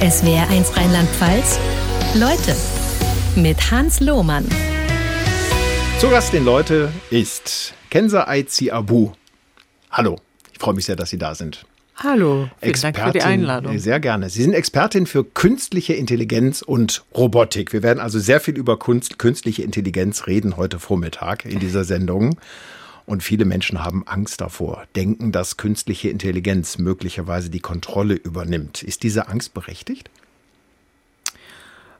[0.00, 1.58] SWR1 Rheinland-Pfalz.
[2.14, 2.54] Leute
[3.34, 4.44] mit Hans Lohmann.
[5.98, 9.12] Zu Gast den Leute ist Kenza Aizi Abu.
[9.90, 10.16] Hallo,
[10.52, 11.64] ich freue mich sehr, dass Sie da sind.
[11.96, 13.78] Hallo, vielen Expertin, Dank für die Einladung.
[13.78, 14.28] Sehr gerne.
[14.28, 17.72] Sie sind Expertin für künstliche Intelligenz und Robotik.
[17.72, 22.38] Wir werden also sehr viel über Kunst, künstliche Intelligenz reden heute Vormittag in dieser Sendung.
[23.06, 28.82] Und viele Menschen haben Angst davor, denken, dass künstliche Intelligenz möglicherweise die Kontrolle übernimmt.
[28.82, 30.10] Ist diese Angst berechtigt?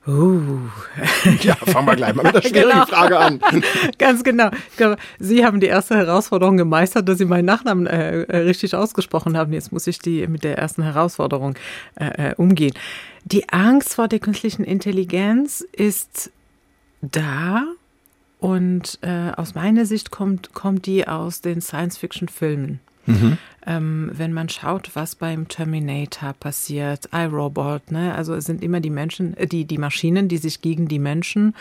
[0.07, 0.61] Uh.
[1.43, 2.87] Ja, fangen wir gleich mal mit der schwierigen genau.
[2.87, 3.41] Frage an.
[3.99, 4.51] Ganz genau.
[4.77, 9.37] Glaube, Sie haben die erste Herausforderung gemeistert, dass Sie meinen Nachnamen äh, äh, richtig ausgesprochen
[9.37, 9.53] haben.
[9.53, 11.57] Jetzt muss ich die mit der ersten Herausforderung
[11.97, 12.75] äh, äh umgehen.
[13.25, 16.31] Die Angst vor der künstlichen Intelligenz ist
[17.03, 17.65] da
[18.47, 22.79] und äh, aus meiner Sicht kommt, kommt die aus den Science-Fiction-Filmen.
[23.07, 23.39] Mhm.
[23.67, 28.91] Ähm, wenn man schaut, was beim Terminator passiert, iRobot, ne, also es sind immer die
[28.91, 31.57] Menschen, äh, die, die Maschinen, die sich gegen die Menschen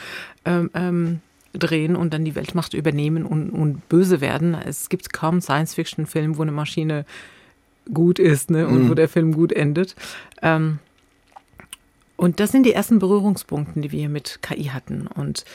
[0.46, 1.22] ähm, ähm,
[1.54, 4.54] drehen und dann die Weltmacht übernehmen und, und böse werden.
[4.54, 7.04] Es gibt kaum Science-Fiction-Film, wo eine Maschine
[7.92, 8.90] gut ist ne, und mhm.
[8.92, 9.96] wo der Film gut endet.
[10.44, 10.78] Ähm,
[12.16, 15.08] und das sind die ersten Berührungspunkte, die wir mit KI hatten.
[15.08, 15.46] Und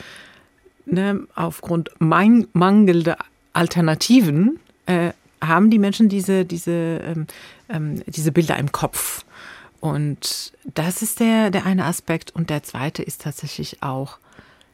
[0.90, 3.16] ne, aufgrund mein, mangelnder
[3.52, 7.26] Alternativen äh, haben die Menschen diese, diese, ähm,
[7.68, 9.24] ähm, diese Bilder im Kopf.
[9.80, 12.34] Und das ist der, der eine Aspekt.
[12.34, 14.18] Und der zweite ist tatsächlich auch,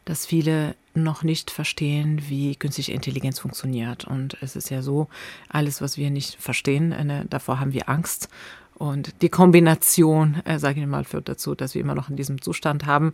[0.05, 4.05] dass viele noch nicht verstehen, wie künstliche Intelligenz funktioniert.
[4.05, 5.09] Und es ist ja so,
[5.49, 8.29] alles, was wir nicht verstehen, äh, davor haben wir Angst.
[8.75, 12.43] Und die Kombination, äh, sage ich mal, führt dazu, dass wir immer noch in diesem
[12.43, 13.13] Zustand haben,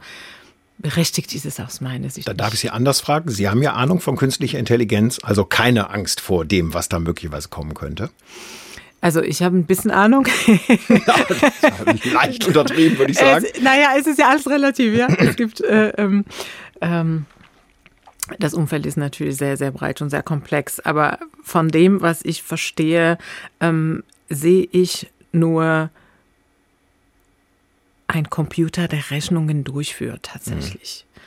[0.82, 2.28] berechtigt ist es aus meiner Sicht.
[2.28, 3.30] Da darf ich Sie anders fragen.
[3.30, 7.48] Sie haben ja Ahnung von künstlicher Intelligenz, also keine Angst vor dem, was da möglicherweise
[7.48, 8.10] kommen könnte.
[9.00, 10.26] Also ich habe ein bisschen Ahnung.
[10.46, 11.14] ja,
[12.12, 13.44] leicht untertrieben, würde ich sagen.
[13.52, 15.08] Es, naja, es ist ja alles relativ, ja.
[15.08, 16.24] Es gibt äh, ähm,
[16.80, 17.26] ähm,
[18.38, 20.78] das Umfeld ist natürlich sehr, sehr breit und sehr komplex.
[20.78, 23.18] Aber von dem, was ich verstehe,
[23.60, 25.90] ähm, sehe ich nur
[28.12, 31.06] ein Computer, der Rechnungen durchführt tatsächlich.
[31.06, 31.20] Mhm.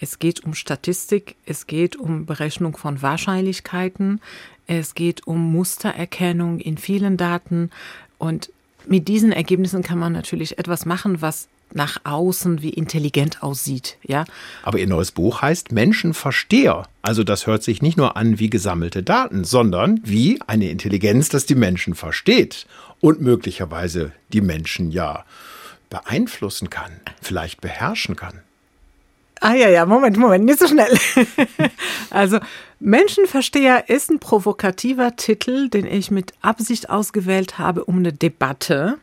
[0.00, 4.20] Es geht um Statistik, es geht um Berechnung von Wahrscheinlichkeiten,
[4.68, 7.70] es geht um Mustererkennung in vielen Daten
[8.18, 8.50] und
[8.86, 14.24] mit diesen Ergebnissen kann man natürlich etwas machen, was nach außen wie intelligent aussieht, ja.
[14.62, 16.86] Aber Ihr neues Buch heißt Menschenversteher.
[17.02, 21.44] Also das hört sich nicht nur an wie gesammelte Daten, sondern wie eine Intelligenz, das
[21.44, 22.66] die Menschen versteht
[23.00, 25.24] und möglicherweise die Menschen ja
[25.90, 28.40] beeinflussen kann, vielleicht beherrschen kann.
[29.40, 30.98] Ah ja, ja, Moment, Moment, nicht so schnell.
[32.10, 32.40] also
[32.80, 38.98] Menschenversteher ist ein provokativer Titel, den ich mit Absicht ausgewählt habe, um eine Debatte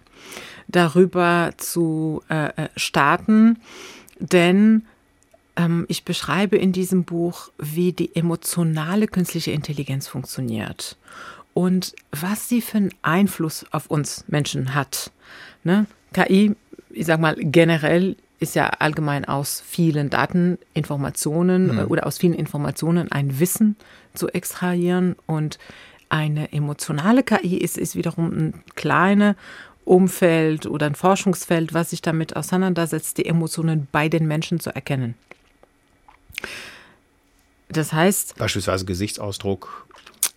[0.68, 3.60] darüber zu äh, äh starten.
[4.20, 4.86] Denn
[5.56, 10.98] ähm, ich beschreibe in diesem Buch, wie die emotionale künstliche Intelligenz funktioniert
[11.54, 15.12] und was sie für einen Einfluss auf uns Menschen hat.
[15.64, 15.86] Ne?
[16.14, 16.56] KI
[16.96, 21.86] ich sag mal, generell ist ja allgemein aus vielen Daten, Informationen mhm.
[21.88, 23.76] oder aus vielen Informationen ein Wissen
[24.14, 25.58] zu extrahieren und
[26.10, 29.36] eine emotionale KI ist, ist wiederum ein kleines
[29.84, 35.16] Umfeld oder ein Forschungsfeld, was sich damit auseinandersetzt, die Emotionen bei den Menschen zu erkennen.
[37.70, 38.36] Das heißt.
[38.38, 39.88] Beispielsweise Gesichtsausdruck.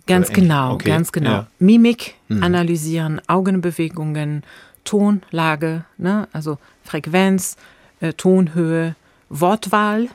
[0.06, 0.88] Ganz genau, okay.
[0.88, 1.30] ganz genau.
[1.30, 1.46] Ja.
[1.58, 2.42] Mimik mhm.
[2.42, 4.42] analysieren, Augenbewegungen,
[4.88, 6.28] Tonlage, ne?
[6.32, 7.56] also Frequenz,
[8.00, 8.96] äh, Tonhöhe,
[9.28, 10.08] Wortwahl.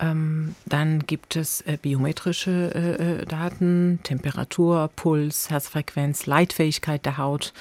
[0.00, 7.52] Ähm, dann gibt es äh, biometrische äh, äh, Daten, Temperatur, Puls, Herzfrequenz, Leitfähigkeit der Haut.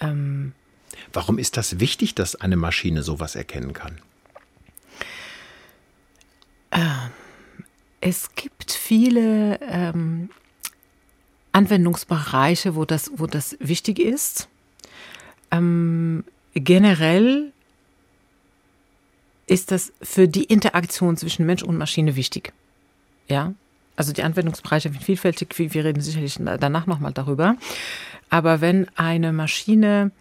[0.00, 0.52] Ähm,
[1.14, 3.98] Warum ist das wichtig, dass eine Maschine sowas erkennen kann?
[6.72, 7.10] Ähm,
[8.02, 10.28] es gibt viele ähm,
[11.52, 14.48] Anwendungsbereiche, wo das, wo das wichtig ist.
[15.50, 17.52] Ähm, generell
[19.46, 22.52] ist das für die Interaktion zwischen Mensch und Maschine wichtig.
[23.28, 23.54] Ja,
[23.96, 25.54] also die Anwendungsbereiche sind vielfältig.
[25.56, 27.56] Wir reden sicherlich danach nochmal darüber.
[28.30, 30.12] Aber wenn eine Maschine,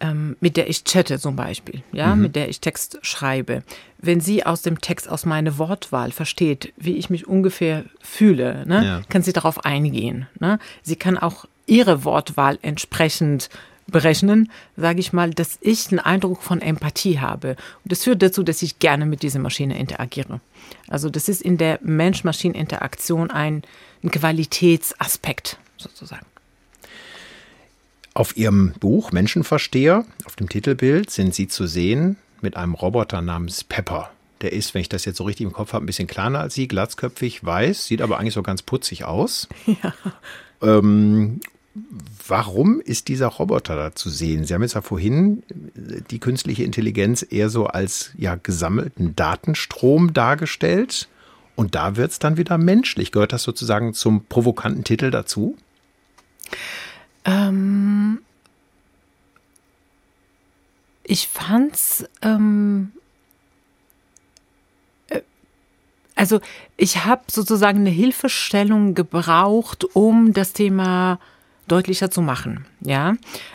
[0.00, 2.22] ähm, mit der ich chatte zum Beispiel, ja, mhm.
[2.22, 3.62] mit der ich Text schreibe,
[3.98, 8.84] wenn sie aus dem Text, aus meiner Wortwahl versteht, wie ich mich ungefähr fühle, ne,
[8.84, 9.00] ja.
[9.08, 10.26] kann sie darauf eingehen.
[10.38, 10.58] Ne?
[10.82, 13.48] Sie kann auch ihre Wortwahl entsprechend
[13.90, 17.50] berechnen, sage ich mal, dass ich einen Eindruck von Empathie habe.
[17.84, 20.40] Und das führt dazu, dass ich gerne mit dieser Maschine interagiere.
[20.88, 23.62] Also das ist in der Mensch-Maschinen-Interaktion ein,
[24.02, 26.26] ein Qualitätsaspekt sozusagen.
[28.14, 33.62] Auf Ihrem Buch Menschenversteher, auf dem Titelbild, sind Sie zu sehen mit einem Roboter namens
[33.64, 34.10] Pepper.
[34.40, 36.54] Der ist, wenn ich das jetzt so richtig im Kopf habe, ein bisschen kleiner als
[36.54, 39.48] Sie, glatzköpfig, weiß, sieht aber eigentlich so ganz putzig aus.
[39.82, 39.94] Ja.
[40.62, 41.40] Ähm,
[42.26, 44.44] warum ist dieser Roboter da zu sehen?
[44.44, 45.42] Sie haben jetzt ja vorhin
[46.10, 51.08] die künstliche Intelligenz eher so als ja, gesammelten Datenstrom dargestellt.
[51.54, 53.12] Und da wird es dann wieder menschlich.
[53.12, 55.56] Gehört das sozusagen zum provokanten Titel dazu?
[57.24, 58.20] Ähm,
[61.04, 62.92] ich fand's ähm,
[65.08, 65.20] äh,
[66.14, 66.40] also
[66.76, 71.20] ich habe sozusagen eine Hilfestellung gebraucht, um das Thema
[71.70, 72.66] deutlicher zu machen.
[72.80, 73.14] Ja,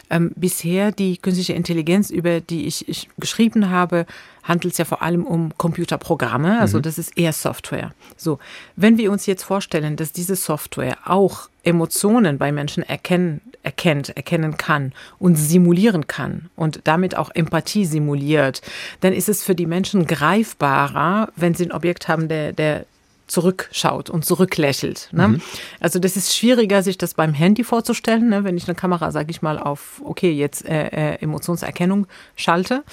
[0.09, 4.05] ähm, bisher die künstliche Intelligenz, über die ich, ich geschrieben habe,
[4.43, 6.59] handelt es ja vor allem um Computerprogramme.
[6.59, 6.83] Also mhm.
[6.83, 7.93] das ist eher Software.
[8.15, 8.39] So,
[8.75, 14.57] wenn wir uns jetzt vorstellen, dass diese Software auch Emotionen bei Menschen erkennen, erkennt, erkennen
[14.57, 18.61] kann und simulieren kann und damit auch Empathie simuliert,
[19.01, 22.85] dann ist es für die Menschen greifbarer, wenn sie ein Objekt haben, der, der
[23.27, 25.09] zurückschaut und zurücklächelt.
[25.11, 25.27] Ne?
[25.27, 25.41] Mhm.
[25.79, 28.43] Also das ist schwieriger, sich das beim Handy vorzustellen, ne?
[28.43, 32.83] wenn ich eine Kamera, sage ich mal, auf, okay, jetzt äh, äh, Emotionserkennung schalte.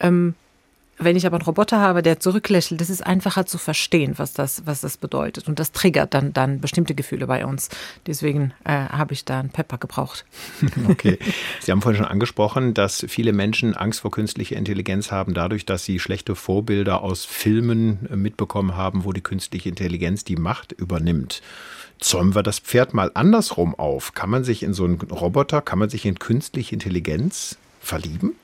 [0.00, 0.34] Ähm,
[0.98, 4.62] wenn ich aber einen Roboter habe, der zurücklächelt, das ist einfacher zu verstehen, was das,
[4.64, 5.46] was das bedeutet.
[5.46, 7.68] Und das triggert dann, dann bestimmte Gefühle bei uns.
[8.06, 10.24] Deswegen äh, habe ich da einen Pepper gebraucht.
[10.88, 11.18] Okay.
[11.60, 15.84] Sie haben vorhin schon angesprochen, dass viele Menschen Angst vor künstlicher Intelligenz haben, dadurch, dass
[15.84, 21.42] sie schlechte Vorbilder aus Filmen äh, mitbekommen haben, wo die künstliche Intelligenz die Macht übernimmt.
[21.98, 24.14] Zäumen wir das Pferd mal andersrum auf.
[24.14, 28.34] Kann man sich in so einen Roboter, kann man sich in künstliche Intelligenz verlieben?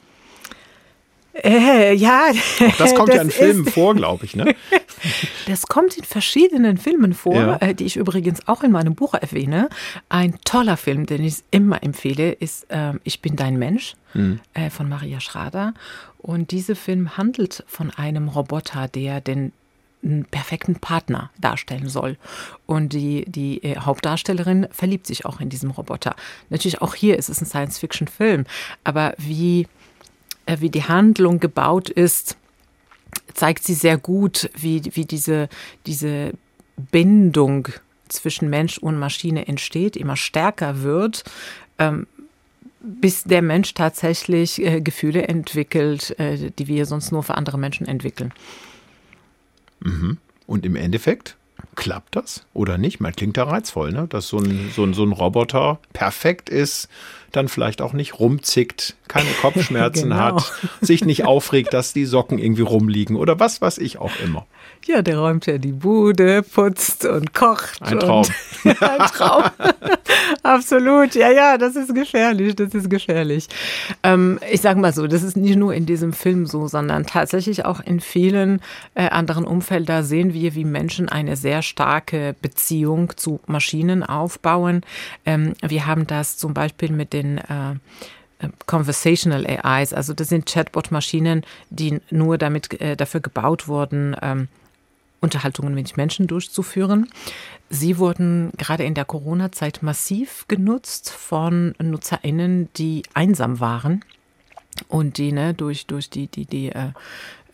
[1.34, 2.30] Äh, ja.
[2.30, 4.54] Auch das kommt das ja in Filmen vor, glaube ich, ne?
[5.46, 7.56] Das kommt in verschiedenen Filmen vor, ja.
[7.56, 9.68] äh, die ich übrigens auch in meinem Buch erwähne.
[10.08, 14.40] Ein toller Film, den ich immer empfehle, ist äh, Ich bin dein Mensch mhm.
[14.54, 15.74] äh, von Maria Schrader.
[16.18, 19.52] Und dieser Film handelt von einem Roboter, der den
[20.04, 22.16] einen perfekten Partner darstellen soll.
[22.66, 26.16] Und die, die äh, Hauptdarstellerin verliebt sich auch in diesem Roboter.
[26.50, 28.44] Natürlich auch hier ist es ein Science-Fiction-Film,
[28.84, 29.66] aber wie
[30.46, 32.36] äh, wie die Handlung gebaut ist,
[33.34, 35.48] zeigt sie sehr gut, wie, wie diese,
[35.86, 36.32] diese
[36.76, 37.68] Bindung
[38.08, 41.24] zwischen Mensch und Maschine entsteht, immer stärker wird,
[41.78, 42.06] ähm,
[42.80, 47.86] bis der Mensch tatsächlich äh, Gefühle entwickelt, äh, die wir sonst nur für andere Menschen
[47.86, 48.32] entwickeln.
[49.80, 50.18] Mhm.
[50.46, 51.36] Und im Endeffekt
[51.76, 53.00] klappt das oder nicht?
[53.00, 54.06] Man klingt da reizvoll, ne?
[54.08, 56.88] dass so ein, so, ein, so ein Roboter perfekt ist,
[57.32, 60.16] dann vielleicht auch nicht rumzickt, keine Kopfschmerzen genau.
[60.16, 64.46] hat, sich nicht aufregt, dass die Socken irgendwie rumliegen oder was weiß ich auch immer.
[64.84, 67.80] Ja, der räumt ja die Bude, putzt und kocht.
[67.82, 68.26] Ein Traum.
[68.64, 69.44] Und, ein Traum.
[70.42, 71.14] Absolut.
[71.14, 72.56] Ja, ja, das ist gefährlich.
[72.56, 73.48] Das ist gefährlich.
[74.02, 77.64] Ähm, ich sage mal so, das ist nicht nur in diesem Film so, sondern tatsächlich
[77.64, 78.60] auch in vielen
[78.94, 84.82] äh, anderen Umfeldern sehen wir, wie Menschen eine sehr starke Beziehung zu Maschinen aufbauen.
[85.24, 87.72] Ähm, wir haben das zum Beispiel mit den äh,
[88.42, 94.48] äh, Conversational AIs, also das sind Chatbot-Maschinen, die nur damit äh, dafür gebaut wurden, ähm,
[95.20, 97.08] Unterhaltungen mit Menschen durchzuführen.
[97.70, 104.04] Sie wurden gerade in der Corona-Zeit massiv genutzt von NutzerInnen, die einsam waren
[104.88, 106.90] und die ne, durch, durch die, die, die äh,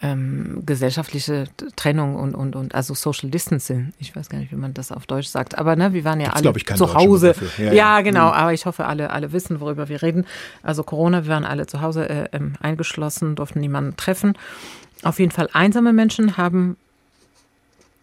[0.00, 1.44] ähm, gesellschaftliche
[1.76, 3.92] Trennung und, und, und also Social Distancing.
[3.98, 5.58] Ich weiß gar nicht, wie man das auf Deutsch sagt.
[5.58, 7.34] Aber ne, wir waren ja Gibt's, alle zu Hause.
[7.56, 7.72] Ja, ja.
[7.72, 8.28] ja, genau.
[8.28, 8.34] Mhm.
[8.34, 10.24] Aber ich hoffe, alle, alle wissen, worüber wir reden.
[10.62, 14.34] Also Corona, wir waren alle zu Hause äh, ähm, eingeschlossen, durften niemanden treffen.
[15.02, 16.76] Auf jeden Fall einsame Menschen haben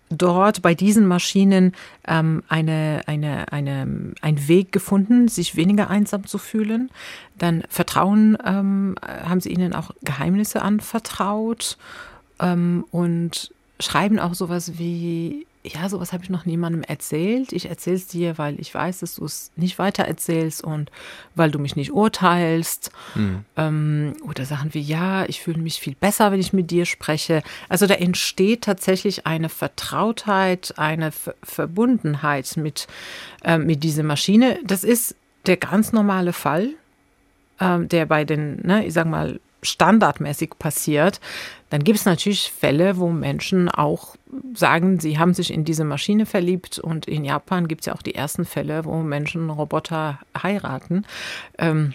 [0.09, 1.73] dort bei diesen Maschinen
[2.07, 6.89] ähm, eine, eine, eine, ein Weg gefunden, sich weniger einsam zu fühlen.
[7.37, 11.77] Dann Vertrauen ähm, haben sie ihnen auch Geheimnisse anvertraut
[12.39, 17.51] ähm, und schreiben auch sowas wie ja, sowas habe ich noch niemandem erzählt.
[17.51, 20.91] Ich erzähle es dir, weil ich weiß, dass du es nicht weiter erzählst und
[21.33, 22.91] weil du mich nicht urteilst.
[23.15, 23.45] Mhm.
[23.57, 27.41] Ähm, oder Sachen wie, ja, ich fühle mich viel besser, wenn ich mit dir spreche.
[27.69, 32.87] Also da entsteht tatsächlich eine Vertrautheit, eine Ver Verbundenheit mit,
[33.43, 34.59] äh, mit dieser Maschine.
[34.63, 36.69] Das ist der ganz normale Fall,
[37.59, 41.19] äh, der bei den, ne, ich sag mal, standardmäßig passiert,
[41.69, 44.15] dann gibt es natürlich Fälle, wo Menschen auch
[44.53, 48.01] sagen, sie haben sich in diese Maschine verliebt und in Japan gibt es ja auch
[48.01, 51.05] die ersten Fälle, wo Menschen Roboter heiraten.
[51.57, 51.93] Ähm,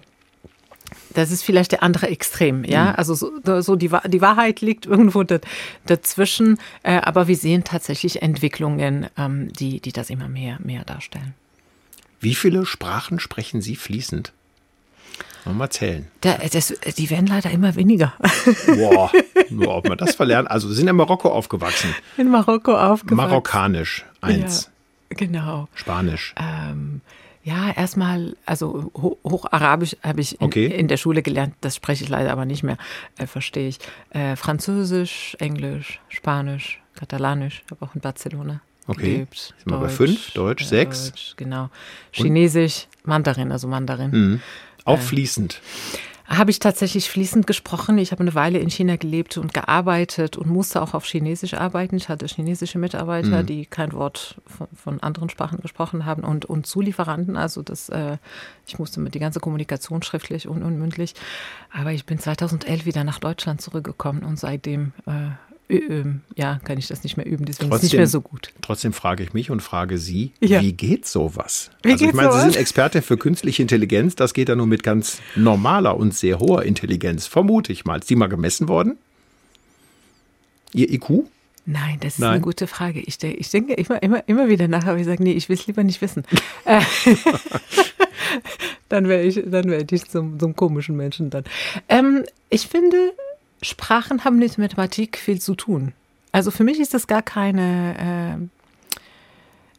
[1.14, 2.86] das ist vielleicht der andere Extrem, ja.
[2.86, 2.94] Mhm.
[2.96, 5.24] Also so, so die, die, Wahrheit liegt irgendwo
[5.86, 11.34] dazwischen, äh, aber wir sehen tatsächlich Entwicklungen, ähm, die, die das immer mehr, mehr darstellen.
[12.20, 14.32] Wie viele Sprachen sprechen Sie fließend?
[15.44, 16.06] Mal zählen.
[16.20, 18.12] Da, das, die werden leider immer weniger.
[18.66, 19.10] Boah,
[19.50, 20.50] nur ob man das verlernt.
[20.50, 21.94] Also, Sie sind in Marokko aufgewachsen.
[22.16, 23.16] In Marokko aufgewachsen.
[23.16, 24.70] Marokkanisch, eins.
[25.10, 25.68] Ja, genau.
[25.74, 26.34] Spanisch.
[26.38, 27.00] Ähm,
[27.42, 30.66] ja, erstmal, also Ho Hocharabisch habe ich in, Okay.
[30.66, 32.76] in der Schule gelernt, das spreche ich leider aber nicht mehr,
[33.18, 33.78] äh, verstehe ich.
[34.10, 39.12] Äh, Französisch, Englisch, Spanisch, Katalanisch, habe auch in Barcelona Okay.
[39.12, 39.54] gelebt.
[39.56, 41.10] Sind wir bei fünf, Deutsch, sechs?
[41.12, 41.70] Deutsch, genau.
[42.12, 44.10] Chinesisch, Mandarin, also Mandarin.
[44.10, 44.40] Mhm.
[44.84, 45.60] Auch fließend.
[46.30, 47.98] Habe ich tatsächlich fließend gesprochen.
[47.98, 51.96] Ich habe eine Weile in China gelebt und gearbeitet und musste auch auf Chinesisch arbeiten.
[51.96, 56.68] Ich hatte chinesische Mitarbeiter, die kein Wort von, von anderen Sprachen gesprochen haben und, und
[56.68, 57.36] Zulieferanten.
[57.36, 58.18] Also das, äh,
[58.64, 61.14] ich musste mit die ganze Kommunikation schriftlich und, und mündlich.
[61.72, 65.30] Aber ich bin 2011 wieder nach Deutschland zurückgekommen und seitdem äh,
[66.34, 67.44] ja, kann ich das nicht mehr üben.
[67.44, 68.52] Deswegen ist es nicht mehr so gut.
[68.62, 70.60] Trotzdem frage ich mich und frage Sie, Ja.
[70.60, 71.70] wie geht sowas?
[71.82, 72.52] Wie also ich meine, Sie sowas?
[72.52, 74.16] sind Experte für künstliche Intelligenz.
[74.16, 77.98] Das geht ja nur mit ganz normaler und sehr hoher Intelligenz, vermute ich mal.
[78.00, 78.98] Ist die mal gemessen worden?
[80.72, 81.24] Ihr IQ?
[81.66, 82.30] Nein, das ist Nein.
[82.30, 83.00] eine gute Frage.
[83.00, 85.56] Ich, de ich denke immer, immer, immer wieder nach, aber ich sage, nee, ich will
[85.56, 86.24] es lieber nicht wissen.
[86.64, 86.80] Äh,
[88.88, 91.44] dann wäre ich, dann wäre ich zum, zum komischen Menschen dann.
[91.88, 93.12] Ähm, ich finde,
[93.62, 95.92] Sprachen haben mit Mathematik viel zu tun.
[96.32, 99.00] Also für mich ist das gar keine, äh,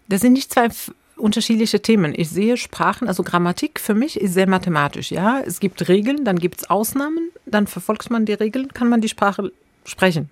[0.08, 0.70] das sind nicht zwei
[1.18, 2.14] unterschiedliche Themen.
[2.16, 5.40] Ich sehe Sprachen, also Grammatik für mich ist sehr mathematisch, ja.
[5.46, 9.10] Es gibt Regeln, dann gibt es Ausnahmen, dann verfolgt man die Regeln, kann man die
[9.10, 9.52] Sprache
[9.86, 10.30] sprechen.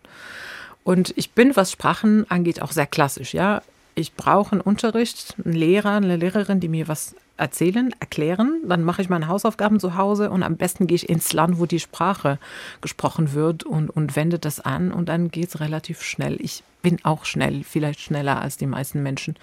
[0.83, 3.61] Und ich bin, was Sprachen angeht, auch sehr klassisch, ja.
[3.95, 8.61] Ich brauche einen Unterricht, einen Lehrer, eine Lehrerin, die mir was erzählen, erklären.
[8.67, 11.65] Dann mache ich meine Hausaufgaben zu Hause und am besten gehe ich ins Land, wo
[11.65, 12.37] die Sprache
[12.81, 16.37] gesprochen wird und, und wende das an und dann geht es relativ schnell.
[16.39, 19.35] Ich bin auch schnell, vielleicht schneller als die meisten Menschen.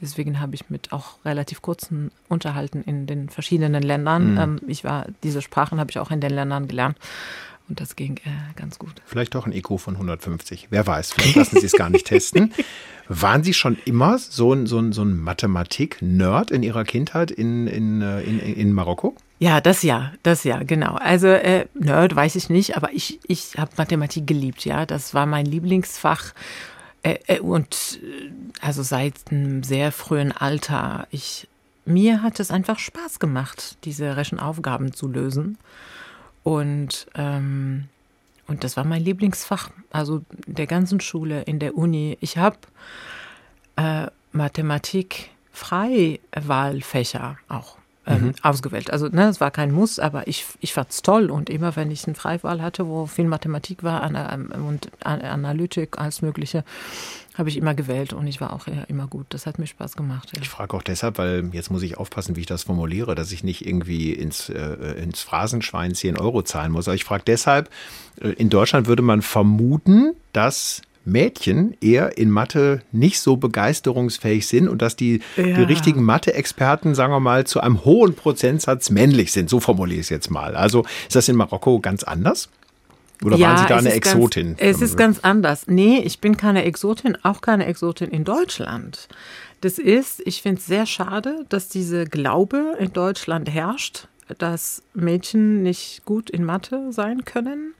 [0.00, 4.38] Deswegen habe ich mit auch relativ kurzen Unterhalten in den verschiedenen Ländern.
[4.38, 6.96] Ähm, ich war, diese Sprachen habe ich auch in den Ländern gelernt.
[7.70, 8.94] Und das ging äh, ganz gut.
[9.06, 10.66] Vielleicht doch ein IQ von 150.
[10.70, 12.52] Wer weiß, vielleicht lassen Sie es gar nicht testen.
[13.08, 17.68] Waren Sie schon immer so ein, so ein, so ein Mathematik-Nerd in Ihrer Kindheit in,
[17.68, 19.14] in, äh, in, in Marokko?
[19.38, 20.96] Ja, das ja, das ja, genau.
[20.96, 24.84] Also äh, Nerd weiß ich nicht, aber ich, ich habe Mathematik geliebt, ja.
[24.84, 26.34] Das war mein Lieblingsfach.
[27.04, 31.06] Äh, äh, und äh, also seit einem sehr frühen Alter.
[31.12, 31.48] Ich,
[31.84, 35.56] mir hat es einfach Spaß gemacht, diese Rechenaufgaben zu lösen.
[36.42, 37.88] Und, ähm,
[38.46, 42.16] und das war mein Lieblingsfach, also der ganzen Schule, in der Uni.
[42.20, 42.56] Ich habe
[43.76, 48.90] äh, Mathematik Freiwahlfächer auch ähm, ausgewählt.
[48.90, 51.30] Also ne, es war kein Muss, aber ich, ich fand es toll.
[51.30, 55.20] Und immer wenn ich eine Freiwahl hatte, wo viel Mathematik war ana- ähm, und An-
[55.20, 56.64] Analytik, alles Mögliche,
[57.40, 59.26] habe ich immer gewählt und ich war auch immer gut.
[59.30, 60.30] Das hat mir Spaß gemacht.
[60.34, 60.40] Ja.
[60.42, 63.42] Ich frage auch deshalb, weil jetzt muss ich aufpassen, wie ich das formuliere, dass ich
[63.42, 66.86] nicht irgendwie ins, äh, ins Phrasenschwein 10 Euro zahlen muss.
[66.86, 67.68] Aber ich frage deshalb,
[68.20, 74.68] äh, in Deutschland würde man vermuten, dass Mädchen eher in Mathe nicht so begeisterungsfähig sind
[74.68, 75.56] und dass die, die Ja.
[75.64, 79.48] richtigen Mathe-Experten, sagen wir mal, zu einem hohen Prozentsatz männlich sind.
[79.48, 80.54] So formuliere ich es jetzt mal.
[80.54, 82.50] Also ist das in Marokko ganz anders?
[83.24, 84.56] Oder waren Sie da eine Exotin?
[84.56, 85.66] Ganz, es ist ganz anders.
[85.66, 89.08] Nee, ich bin keine Exotin, auch keine Exotin in Deutschland.
[89.60, 94.08] Das ist, ich finde es sehr schade, dass diese Glaube in Deutschland herrscht,
[94.38, 97.74] dass Mädchen nicht gut in Mathe sein können.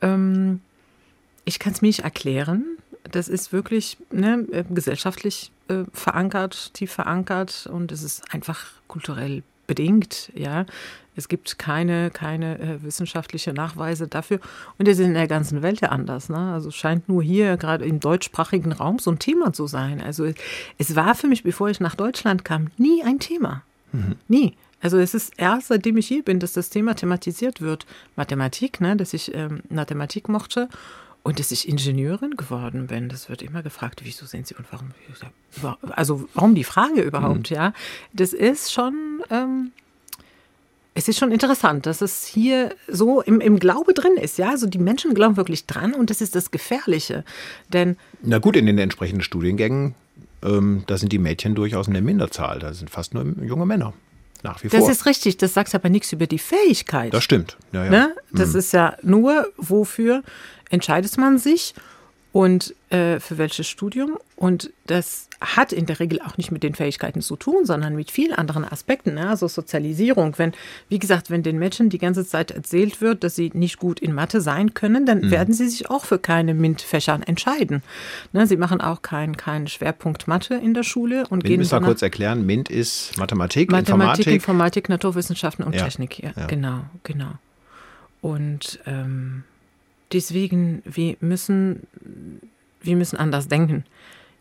[0.00, 0.60] Ähm,
[1.44, 2.64] ich kann es mir nicht erklären.
[3.10, 9.42] Das ist wirklich ne, äh, gesellschaftlich äh, verankert, tief verankert und es ist einfach kulturell
[9.66, 10.30] bedingt.
[10.34, 10.66] Ja,
[11.14, 14.40] es gibt keine keine äh, wissenschaftliche Nachweise dafür
[14.78, 16.28] und es ist in der ganzen Welt ja anders.
[16.28, 16.52] Ne?
[16.52, 20.00] Also scheint nur hier gerade im deutschsprachigen Raum so ein Thema zu sein.
[20.00, 20.26] Also
[20.78, 23.62] es war für mich, bevor ich nach Deutschland kam, nie ein Thema.
[24.28, 24.54] Nie.
[24.80, 27.86] Also es ist erst, seitdem ich hier bin, dass das Thema thematisiert wird.
[28.16, 30.68] Mathematik, ne, dass ich ähm, Mathematik mochte
[31.22, 33.08] und dass ich Ingenieurin geworden bin.
[33.08, 34.90] Das wird immer gefragt, wieso sind Sie und warum?
[35.90, 37.72] Also warum die Frage überhaupt, ja?
[38.12, 39.70] Das ist schon, ähm,
[40.94, 44.50] es ist schon interessant, dass es hier so im, im Glaube drin ist, ja?
[44.50, 47.24] Also die Menschen glauben wirklich dran und das ist das Gefährliche.
[47.72, 49.94] Denn Na gut, in den entsprechenden Studiengängen,
[50.42, 52.58] ähm, da sind die Mädchen durchaus in der Minderzahl.
[52.58, 53.94] Da sind fast nur junge Männer.
[54.42, 54.90] Nach wie das vor.
[54.90, 57.14] ist richtig, das sagt aber nichts über die Fähigkeit.
[57.14, 57.56] das stimmt.
[57.70, 57.90] Ja, ja.
[57.90, 58.16] Ne?
[58.32, 60.24] Das ist ja nur, wofür
[60.72, 61.74] entscheidet man sich
[62.32, 64.16] und äh, für welches Studium.
[64.36, 68.10] Und das hat in der Regel auch nicht mit den Fähigkeiten zu tun, sondern mit
[68.10, 69.14] vielen anderen Aspekten.
[69.14, 69.28] Ne?
[69.28, 70.34] Also Sozialisierung.
[70.38, 70.52] Wenn,
[70.88, 74.14] wie gesagt, wenn den Menschen die ganze Zeit erzählt wird, dass sie nicht gut in
[74.14, 75.30] Mathe sein können, dann mhm.
[75.30, 77.82] werden sie sich auch für keine MINT-Fächer entscheiden.
[78.32, 78.46] Ne?
[78.46, 81.24] Sie machen auch keinen kein Schwerpunkt Mathe in der Schule.
[81.24, 82.46] Und MINT gehen müssen wir kurz erklären.
[82.46, 84.26] MINT ist Mathematik, Mathematik Informatik.
[84.32, 85.84] Informatik, Naturwissenschaften und Ja.
[85.84, 86.18] Technik.
[86.18, 86.46] Ja, Ja.
[86.46, 87.32] Genau, genau.
[88.22, 89.44] Und ähm,
[90.12, 91.86] deswegen, wir müssen,
[92.80, 93.84] wir müssen anders denken.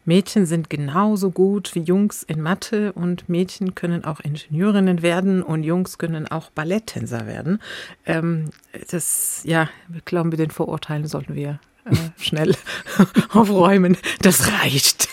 [0.04, 5.64] Mädchen sind genauso gut wie Jungs in Mathe und Mädchen können auch Ingenieurinnen werden und
[5.64, 7.62] Jungs können auch Balletttänzer werden.
[8.06, 8.50] Ähm,
[8.90, 12.56] das, ja, wir glauben, mit den Vorurteilen sollten wir äh, schnell
[13.30, 13.96] aufräumen.
[14.22, 15.08] Das reicht.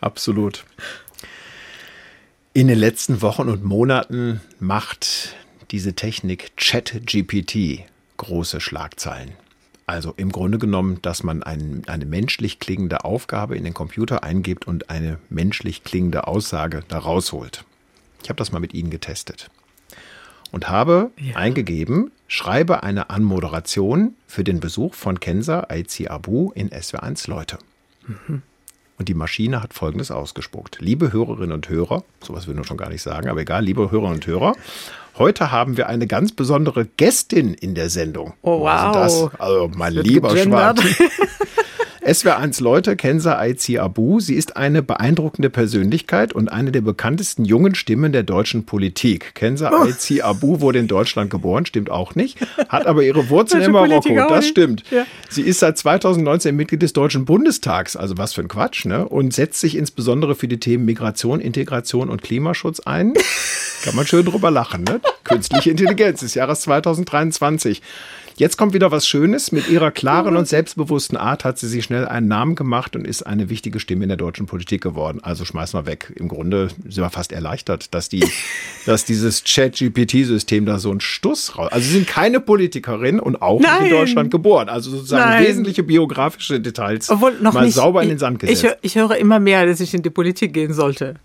[0.00, 0.64] Absolut.
[2.54, 5.36] In den letzten Wochen und Monaten macht
[5.70, 7.84] diese Technik ChatGPT
[8.18, 9.32] große Schlagzeilen.
[9.86, 14.66] Also im Grunde genommen, dass man ein, eine menschlich klingende Aufgabe in den Computer eingibt
[14.66, 17.64] und eine menschlich klingende Aussage da rausholt.
[18.22, 19.48] Ich habe das mal mit Ihnen getestet
[20.52, 21.36] und habe Ja.
[21.36, 27.58] eingegeben, schreibe eine Anmoderation für den Besuch von Kenza Aizi Abu in SW1 Leute.
[28.98, 30.78] Und die Maschine hat Folgendes ausgespuckt.
[30.80, 34.16] Liebe Hörerinnen und Hörer, sowas will ich schon gar nicht sagen, aber egal, liebe Hörerinnen
[34.16, 34.54] und Hörer,
[35.18, 38.34] heute haben wir eine ganz besondere Gästin in der Sendung.
[38.42, 38.68] Oh, wow.
[38.96, 40.36] Also, das, also mein lieber.
[40.36, 40.78] Schwan.
[42.04, 44.20] SWR1 Leute, Kenza Aizi Abu.
[44.20, 49.34] Sie ist eine beeindruckende Persönlichkeit und eine der bekanntesten jungen Stimmen der deutschen Politik.
[49.34, 49.84] Kenza Oh.
[49.84, 52.38] Aizi Abu wurde in Deutschland geboren, stimmt auch nicht,
[52.68, 54.14] hat aber ihre Wurzeln in Marokko.
[54.28, 54.84] Das stimmt.
[54.90, 55.06] Ja.
[55.28, 59.06] Sie ist seit 2019 Mitglied des Deutschen Bundestags, also was für ein Quatsch, ne?
[59.08, 63.14] Und setzt sich insbesondere für die Themen Migration, Integration und Klimaschutz ein.
[63.84, 65.00] Kann man schön drüber lachen, ne?
[65.24, 67.82] Künstliche Intelligenz des Jahres 2023.
[68.38, 69.50] Jetzt kommt wieder was Schönes.
[69.50, 73.24] Mit ihrer klaren und selbstbewussten Art hat sie sich schnell einen Namen gemacht und ist
[73.24, 75.18] eine wichtige Stimme in der deutschen Politik geworden.
[75.22, 76.12] Also schmeiß mal weg.
[76.14, 78.24] Im Grunde sind wir fast erleichtert, dass die,
[78.86, 81.72] dass dieses Chat-GPT-System da so ein Stuss raus.
[81.72, 83.90] Also sie sind keine Politikerin und auch nicht in Nein.
[83.90, 84.68] Deutschland geboren.
[84.68, 85.44] Also sozusagen Nein.
[85.44, 87.74] wesentliche biografische Details Obwohl noch mal nicht.
[87.74, 88.62] sauber in den ich, Sand ich, gesetzt.
[88.62, 91.16] hör- ich höre immer mehr, dass ich in die Politik gehen sollte.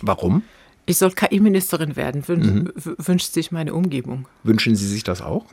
[0.00, 0.42] Warum?
[0.86, 2.72] Ich soll KI-Ministerin werden, wün Mhm.
[2.98, 4.26] wünscht sich meine Umgebung.
[4.44, 5.46] Wünschen Sie sich das auch?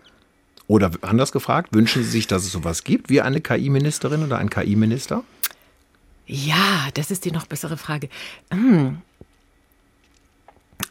[0.70, 4.52] Oder anders gefragt, wünschen Sie sich, dass es sowas gibt wie eine KI-Ministerin oder ein
[4.52, 5.24] KI-Minister?
[6.27, 8.08] Ja, das ist die noch bessere Frage.
[8.51, 9.01] Hm.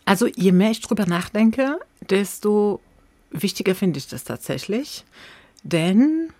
[0.04, 1.78] Also je mehr ich drüber nachdenke,
[2.10, 2.80] desto
[3.30, 5.04] wichtiger finde ich das tatsächlich.
[5.62, 6.30] Denn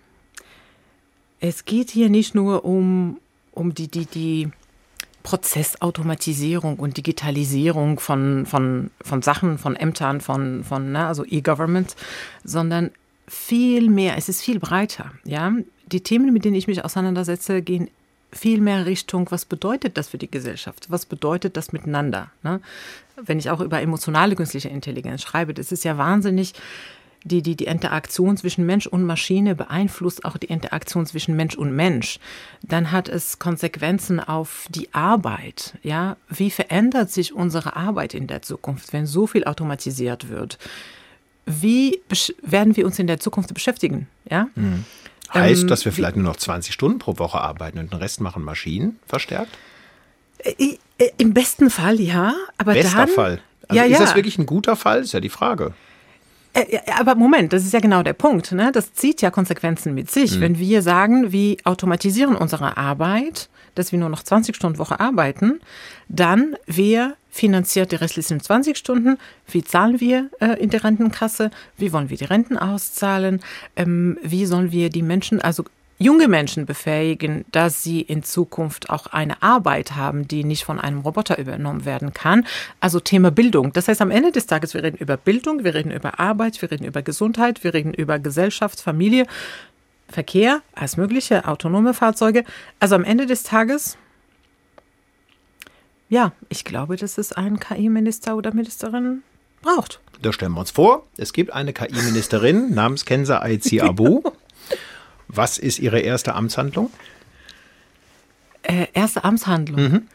[1.39, 3.21] es geht hier nicht nur um,
[3.53, 4.49] um die, die, die
[5.23, 11.95] Prozessautomatisierung und Digitalisierung von, von, von Sachen, von Ämtern, von, von ne, also E-Government,
[12.43, 12.91] sondern
[13.29, 15.11] viel mehr, es ist viel breiter.
[15.23, 15.53] Ja?
[15.87, 17.89] Die Themen, mit denen ich mich auseinandersetze, gehen
[18.31, 20.87] viel mehr Richtung, was bedeutet das für die Gesellschaft?
[20.89, 22.31] Was bedeutet das miteinander?
[22.43, 22.61] Ne?
[23.15, 26.53] Wenn ich auch über emotionale künstliche Intelligenz schreibe, das ist ja wahnsinnig,
[27.23, 31.75] die, die, die Interaktion zwischen Mensch und Maschine beeinflusst auch die Interaktion zwischen Mensch und
[31.75, 32.19] Mensch.
[32.61, 35.73] Dann hat es Konsequenzen auf die Arbeit.
[35.83, 40.57] Ja, wie verändert sich unsere Arbeit in der Zukunft, wenn so viel automatisiert wird?
[41.49, 41.99] Wie
[42.43, 44.07] werden wir uns in der Zukunft beschäftigen?
[44.29, 44.47] Ja,
[45.33, 48.21] Heißt, Ähm, dass wir vielleicht nur noch 20 Stunden pro Woche arbeiten und den Rest
[48.21, 49.51] machen Maschinen verstärkt?
[50.39, 53.41] Äh, äh, Im besten Fall ja, aber Bester dann, Fall.
[53.67, 54.05] Also ja, ist ja.
[54.05, 55.01] das wirklich ein guter Fall?
[55.01, 55.73] Ist ja die Frage.
[56.53, 58.51] Äh, Aber Moment, das ist ja genau der Punkt.
[58.51, 58.71] Ne?
[58.71, 60.37] Das zieht ja Konsequenzen mit sich.
[60.37, 60.41] Mhm.
[60.41, 65.59] Wenn wir sagen, wir automatisieren unsere Arbeit, dass wir nur noch 20 Stunden Woche arbeiten,
[66.07, 69.17] dann wer finanziert die restlichen 20 Stunden?
[69.47, 71.51] Wie zahlen wir äh, in der Rentenkasse?
[71.77, 73.39] Wie wollen wir die Renten auszahlen?
[73.75, 75.63] Ähm, wie sollen wir die Menschen, also
[75.99, 80.99] junge Menschen befähigen, dass sie in Zukunft auch eine Arbeit haben, die nicht von einem
[80.99, 82.47] Roboter übernommen werden kann.
[82.79, 83.73] Also Thema Bildung.
[83.73, 86.71] Das heißt, am Ende des Tages, wir reden über Bildung, wir reden über Arbeit, wir
[86.71, 89.25] reden über Gesundheit, wir reden über Gesellschaft, Familie,
[90.09, 92.43] Verkehr, alles mögliche, autonome Fahrzeuge.
[92.79, 93.97] Also am Ende des Tages,
[96.09, 99.23] ja, ich glaube, dass es einen KI-Minister oder Ministerin
[99.61, 99.99] braucht.
[100.21, 104.23] Da stellen wir uns vor, es gibt eine KI-Ministerin namens Kenza Aizi Abu.
[105.27, 106.89] Was ist ihre erste Amtshandlung?
[108.63, 109.79] Äh, erste Amtshandlung.
[109.79, 110.07] Mhm.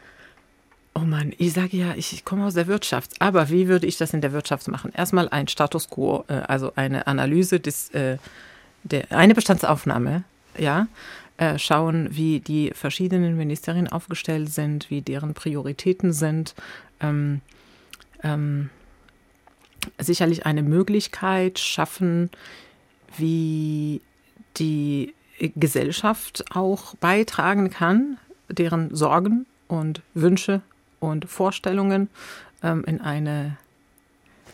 [0.93, 3.11] Oh Mann, ich sage ja, ich komme aus der Wirtschaft.
[3.19, 4.91] Aber wie würde ich das in der Wirtschaft machen?
[4.93, 8.17] Erstmal ein Status quo, äh, also eine Analyse des, äh,
[8.85, 10.23] der, eine Bestandsaufnahme,
[10.57, 10.87] ja.
[11.37, 16.55] Äh, schauen, wie die verschiedenen Ministerien aufgestellt sind, wie deren Prioritäten sind.
[17.01, 17.41] Ähm,
[18.23, 18.69] ähm,
[19.99, 22.29] sicherlich eine Möglichkeit schaffen,
[23.17, 24.01] wie
[24.57, 28.17] die Gesellschaft auch beitragen kann,
[28.47, 30.61] deren Sorgen und Wünsche
[31.01, 32.09] und Vorstellungen
[32.63, 33.57] ähm, in eine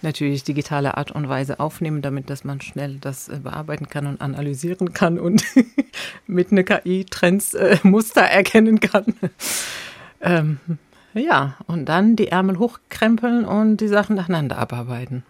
[0.04, 4.22] natürlich digitale Art und Weise aufnehmen, damit dass man schnell das äh, bearbeiten kann und
[4.22, 5.44] analysieren kann und
[6.28, 9.14] mit einer KI Trends äh, Muster erkennen kann.
[10.22, 10.60] ähm,
[11.14, 15.24] ja, und dann die Ärmel hochkrempeln und die Sachen nacheinander abarbeiten.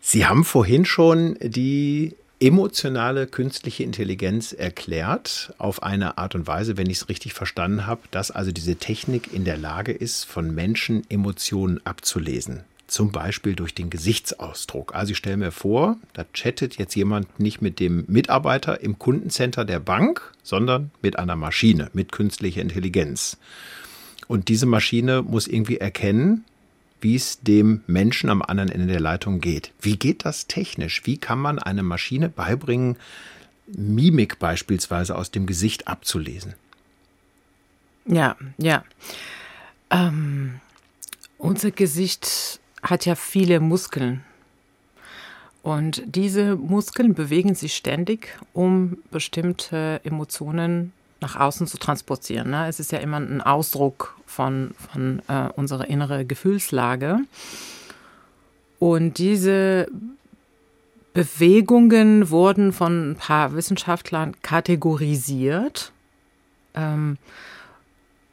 [0.00, 2.14] Sie haben vorhin schon die
[2.44, 8.02] emotionale künstliche Intelligenz erklärt, auf eine Art und Weise, wenn ich es richtig verstanden habe,
[8.10, 12.64] dass also diese Technik in der Lage ist, von Menschen Emotionen abzulesen.
[12.86, 14.94] Zum Beispiel durch den Gesichtsausdruck.
[14.94, 19.64] Also ich stelle mir vor, da chattet jetzt jemand nicht mit dem Mitarbeiter im Kundencenter
[19.64, 23.38] der Bank, sondern mit einer Maschine, mit künstlicher Intelligenz.
[24.28, 26.44] Und diese Maschine muss irgendwie erkennen,
[27.04, 29.72] wie es dem Menschen am anderen Ende der Leitung geht.
[29.78, 31.02] Wie geht das technisch?
[31.04, 32.96] Wie kann man eine Maschine beibringen,
[33.66, 36.54] Mimik beispielsweise aus dem Gesicht abzulesen?
[38.06, 38.84] Ja, ja.
[39.90, 40.60] Ähm,
[41.36, 44.24] unser Gesicht hat ja viele Muskeln.
[45.62, 52.50] Und diese Muskeln bewegen sich ständig, um bestimmte Emotionen nach außen zu transportieren.
[52.50, 52.68] Ne?
[52.68, 57.20] Es ist ja immer ein Ausdruck von, von äh, unserer inneren Gefühlslage.
[58.78, 59.88] Und diese
[61.14, 65.92] Bewegungen wurden von ein paar Wissenschaftlern kategorisiert.
[66.74, 67.16] Ähm,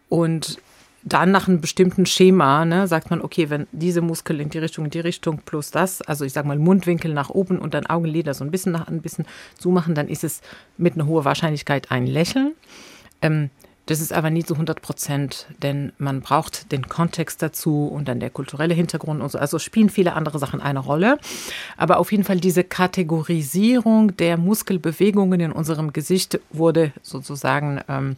[0.09, 0.59] und
[1.03, 4.85] dann nach einem bestimmten Schema ne, sagt man, okay, wenn diese Muskel in die Richtung,
[4.85, 8.33] in die Richtung plus das, also ich sage mal Mundwinkel nach oben und dann Augenlider
[8.33, 9.25] so ein bisschen nach ein bisschen
[9.57, 10.41] zumachen, dann ist es
[10.77, 12.53] mit einer hohen Wahrscheinlichkeit ein Lächeln.
[13.21, 13.49] Ähm,
[13.87, 18.19] das ist aber nie zu 100 Prozent, denn man braucht den Kontext dazu und dann
[18.19, 19.39] der kulturelle Hintergrund und so.
[19.39, 21.17] Also spielen viele andere Sachen eine Rolle.
[21.77, 28.15] Aber auf jeden Fall diese Kategorisierung der Muskelbewegungen in unserem Gesicht wurde sozusagen ähm,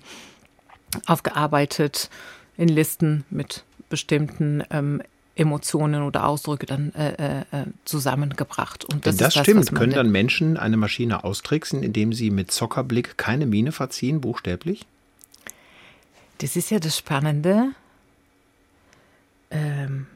[1.07, 2.09] aufgearbeitet
[2.57, 5.01] in Listen mit bestimmten ähm,
[5.35, 8.85] Emotionen oder Ausdrücke dann äh, äh, zusammengebracht.
[8.85, 12.51] Und das Wenn das, das stimmt, können dann Menschen eine Maschine austricksen, indem sie mit
[12.51, 14.85] Zockerblick keine Miene verziehen, buchstäblich?
[16.37, 17.69] Das ist ja das Spannende.
[19.49, 20.07] Ähm,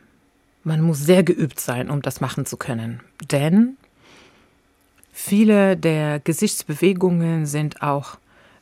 [0.64, 3.00] man muss sehr geübt sein, um das machen zu können.
[3.32, 3.78] Denn
[5.12, 8.18] viele der Gesichtsbewegungen sind auch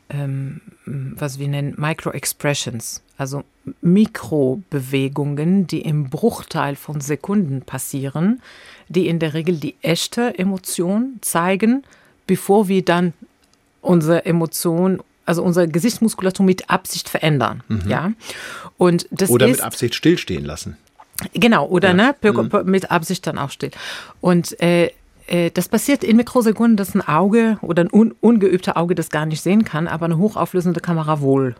[0.09, 3.43] ähm, was wir nennen Micro-Expressions, also
[3.81, 8.41] Mikrobewegungen, die im Bruchteil von Sekunden passieren,
[8.87, 11.83] die in der Regel die echte Emotion zeigen,
[12.27, 13.13] bevor wir dann
[13.81, 17.63] unsere Emotion, also unsere Gesichtsmuskulatur mit Absicht verändern.
[17.67, 17.83] Mhm.
[17.87, 18.11] Ja?
[18.77, 20.77] Und das oder ist, mit Absicht stillstehen lassen.
[21.33, 21.93] Genau, oder ja.
[21.93, 22.49] ne, mhm.
[22.65, 23.71] mit Absicht dann auch still.
[24.21, 24.91] Und äh, äh,
[25.53, 29.41] das passiert in Mikrosekunden, dass ein Auge oder ein un ungeübter Auge das gar nicht
[29.41, 31.55] sehen kann, aber eine hochauflösende Kamera wohl.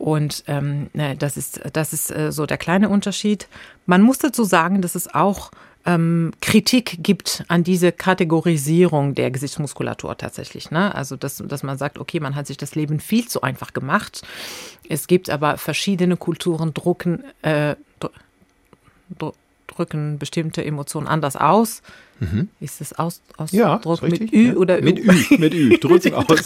[0.00, 3.48] Und ähm, ne, das ist, das ist äh, so der kleine Unterschied.
[3.84, 5.50] Man muss dazu sagen, dass es auch
[5.84, 10.70] ähm, Kritik gibt an diese Kategorisierung der Gesichtsmuskulatur tatsächlich.
[10.70, 10.94] Ne?
[10.94, 14.22] Also, dass, dass man sagt, okay, man hat sich das Leben viel zu einfach gemacht.
[14.88, 17.76] Es gibt aber verschiedene Kulturen, drucken, äh,
[19.66, 21.82] drücken bestimmte Emotionen anders aus.
[22.20, 22.48] Mhm.
[22.60, 24.54] Ist das aus, Ausdruck ja, mit Ü ja.
[24.54, 24.82] oder Ü?
[24.82, 26.44] Mit Ü, mit Ü, drücken aus.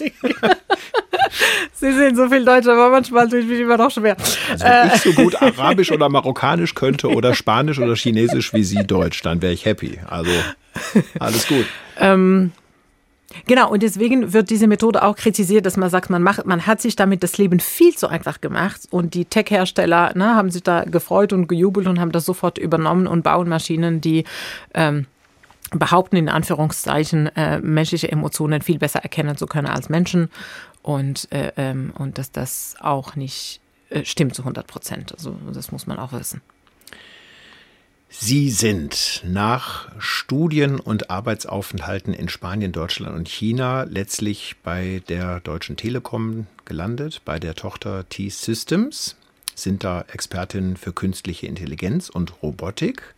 [1.75, 4.17] Sie sehen so viel Deutsch, aber manchmal tue ich mich immer noch schwer.
[4.51, 8.87] Also wenn ich so gut Arabisch oder Marokkanisch könnte oder Spanisch oder Chinesisch wie Sie
[8.87, 9.99] Deutsch, dann wäre ich happy.
[10.09, 10.31] Also
[11.19, 11.67] alles gut.
[11.99, 12.53] ähm,
[13.47, 16.81] Genau, und deswegen wird diese Methode auch kritisiert, dass man sagt, man, macht, man hat
[16.81, 20.85] sich damit das Leben viel zu einfach gemacht und die Tech-Hersteller ne, haben sich da
[20.85, 24.25] gefreut und gejubelt und haben das sofort übernommen und bauen Maschinen, die
[24.73, 25.07] ähm,
[25.79, 30.31] behaupten, in Anführungszeichen, äh, menschliche Emotionen viel besser erkennen zu können als Menschen
[30.83, 33.61] und, äh, ähm, und dass das auch nicht
[33.91, 35.13] äh, stimmt zu 100 Prozent.
[35.13, 36.41] Also das muss man auch wissen.
[38.17, 45.77] Sie sind nach Studien und Arbeitsaufenthalten in Spanien, Deutschland und China letztlich bei der Deutschen
[45.77, 49.17] Telekom gelandet, bei der Tochter T-Systems,
[49.57, 53.15] sind da Expertin für künstliche Intelligenz und Robotik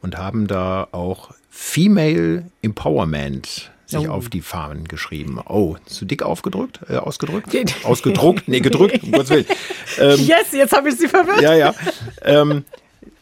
[0.00, 4.12] und haben da auch Female Empowerment sich oh.
[4.12, 5.40] auf die Fahnen geschrieben.
[5.44, 7.54] Oh, zu dick aufgedrückt, äh, ausgedrückt?
[7.84, 8.46] Ausgedruckt?
[8.46, 9.46] Nee, gedrückt, um Gottes Willen.
[9.98, 11.42] Ähm, yes, jetzt habe ich sie verwirrt.
[11.42, 11.74] Ja, ja.
[12.22, 12.64] Ähm,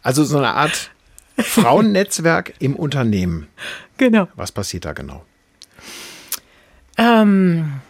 [0.02, 0.90] also so eine Art
[1.38, 3.48] Frauennetzwerk im Unternehmen.
[3.96, 4.28] Genau.
[4.36, 5.24] Was passiert da genau?
[6.98, 7.80] Ähm,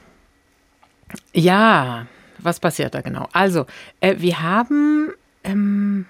[1.35, 2.07] ja,
[2.39, 3.29] was passiert da genau?
[3.33, 3.67] Also,
[4.01, 6.07] äh, wir haben ähm,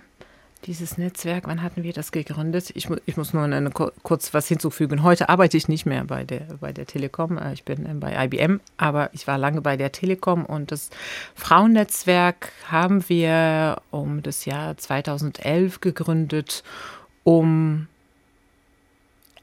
[0.65, 2.71] dieses Netzwerk, wann hatten wir das gegründet?
[2.75, 5.03] Ich, ich muss nur eine, kurz was hinzufügen.
[5.03, 7.39] Heute arbeite ich nicht mehr bei der, bei der Telekom.
[7.39, 10.91] Äh, ich bin äh, bei IBM, aber ich war lange bei der Telekom und das
[11.35, 16.65] Frauennetzwerk haben wir um das Jahr 2011 gegründet,
[17.25, 17.87] um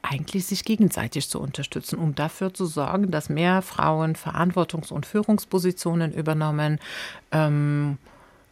[0.02, 6.12] eigentlich sich gegenseitig zu unterstützen, um dafür zu sorgen, dass mehr Frauen Verantwortungs- und Führungspositionen
[6.12, 6.78] übernommen.
[7.32, 7.98] Ähm,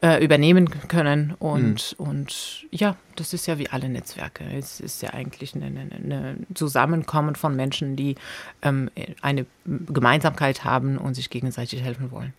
[0.04, 1.32] äh, übernehmen können.
[1.38, 2.06] Und, mhm.
[2.06, 4.44] und ja, das ist ja wie alle Netzwerke.
[4.44, 8.16] Es ist ja eigentlich ein Zusammenkommen von Menschen, die
[8.60, 8.90] ähm,
[9.22, 12.34] eine Gemeinsamkeit haben und sich gegenseitig helfen wollen.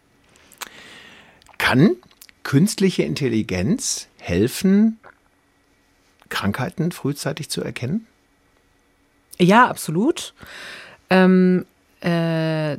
[1.58, 1.96] Kann
[2.44, 5.00] künstliche Intelligenz helfen,
[6.30, 8.06] Krankheiten frühzeitig zu erkennen?
[9.40, 10.36] Ja, absolut.
[11.10, 11.66] Ähm,
[12.02, 12.78] äh,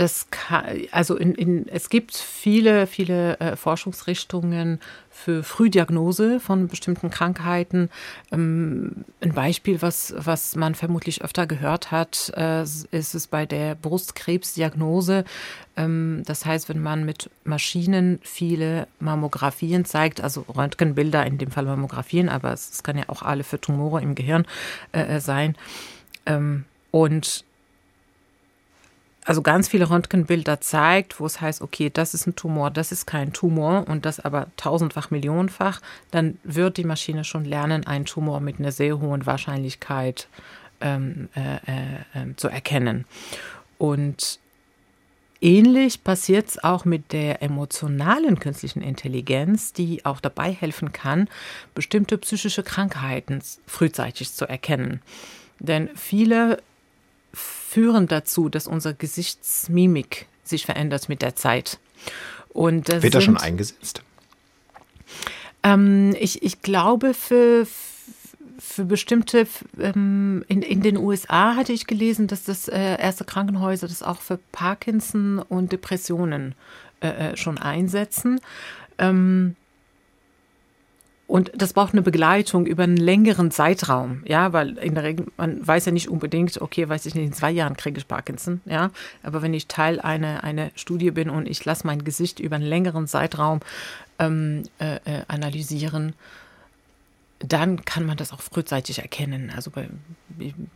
[0.00, 7.10] das kann, also in, in, es gibt viele, viele äh, Forschungsrichtungen für Frühdiagnose von bestimmten
[7.10, 7.90] Krankheiten.
[8.32, 13.74] Ähm, ein Beispiel, was, was man vermutlich öfter gehört hat, äh, ist es bei der
[13.74, 15.26] Brustkrebsdiagnose.
[15.76, 21.66] Ähm, das heißt, wenn man mit Maschinen viele Mammografien zeigt, also Röntgenbilder, in dem Fall
[21.66, 24.46] Mammografien, aber es, es kann ja auch alle für Tumore im Gehirn
[24.92, 25.56] äh, äh sein.
[26.24, 27.44] Ähm, und
[29.24, 33.06] also ganz viele Röntgenbilder zeigt, wo es heißt, okay, das ist ein Tumor, das ist
[33.06, 35.80] kein Tumor und das aber tausendfach, millionenfach,
[36.10, 40.28] dann wird die Maschine schon lernen, einen Tumor mit einer sehr hohen Wahrscheinlichkeit
[40.80, 43.04] ähm, äh, äh, äh zu erkennen.
[43.76, 44.40] Und
[45.42, 51.28] ähnlich passiert es auch mit der emotionalen künstlichen Intelligenz, die auch dabei helfen kann,
[51.74, 55.02] bestimmte psychische Krankheiten frühzeitig zu erkennen.
[55.58, 56.62] Denn viele
[57.70, 61.78] führen dazu, dass unsere Gesichtsmimik sich verändert mit der Zeit.
[62.48, 64.02] Und Wird das schon eingesetzt?
[65.62, 67.68] Ähm, ich, ich glaube, für,
[68.58, 69.46] für bestimmte,
[69.78, 74.20] ähm, in, in den USA hatte ich gelesen, dass das äh, erste Krankenhäuser das auch
[74.20, 76.56] für Parkinson und Depressionen
[77.00, 78.40] äh, äh schon einsetzen.
[78.98, 79.54] Ähm,
[81.30, 85.64] und das braucht eine Begleitung über einen längeren Zeitraum, ja, weil in der Regel, man
[85.64, 88.90] weiß ja nicht unbedingt, okay, weiß ich nicht, in zwei Jahren kriege ich Parkinson, ja,
[89.22, 92.64] aber wenn ich Teil einer eine Studie bin und ich lasse mein Gesicht über einen
[92.64, 93.60] längeren Zeitraum
[94.18, 96.14] ähm, äh, äh, analysieren,
[97.38, 99.52] dann kann man das auch frühzeitig erkennen.
[99.54, 99.88] Also bei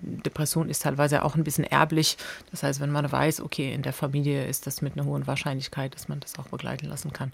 [0.03, 2.17] Depression ist teilweise auch ein bisschen erblich.
[2.53, 5.97] Das heißt, wenn man weiß, okay, in der Familie ist das mit einer hohen Wahrscheinlichkeit,
[5.97, 7.33] dass man das auch begleiten lassen kann.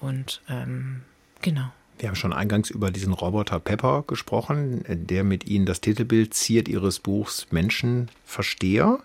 [0.00, 1.02] Und ähm,
[1.42, 1.70] genau.
[1.98, 6.68] Wir haben schon eingangs über diesen Roboter Pepper gesprochen, der mit Ihnen das Titelbild ziert
[6.68, 8.98] Ihres Buchs Menschenversteher.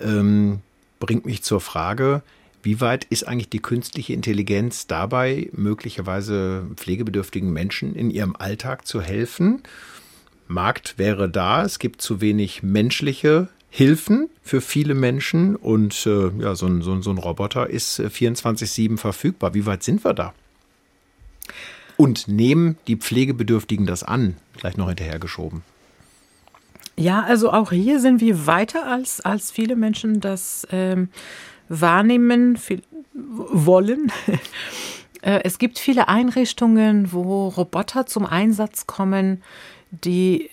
[0.00, 0.60] Ähm,
[1.00, 2.22] bringt mich zur Frage,
[2.62, 9.00] wie weit ist eigentlich die künstliche Intelligenz dabei, möglicherweise pflegebedürftigen Menschen in ihrem Alltag zu
[9.00, 9.62] helfen?
[10.46, 16.54] Markt wäre da, es gibt zu wenig menschliche Hilfen für viele Menschen und äh, ja,
[16.54, 19.54] so ein, so, so ein Roboter ist 24-7 verfügbar.
[19.54, 20.34] Wie weit sind wir da?
[22.02, 24.34] Und nehmen die Pflegebedürftigen das an?
[24.56, 25.62] Gleich noch hinterhergeschoben.
[26.96, 31.10] Ja, also auch hier sind wir weiter als, als viele Menschen das ähm,
[31.68, 32.82] wahrnehmen viel,
[33.14, 34.10] wollen.
[35.24, 39.40] Äh, es gibt viele Einrichtungen, wo Roboter zum Einsatz kommen,
[39.92, 40.50] die,